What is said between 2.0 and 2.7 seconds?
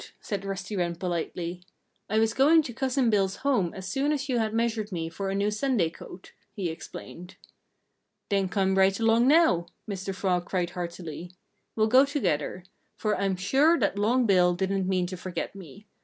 "I was going